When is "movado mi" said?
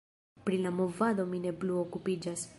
0.79-1.43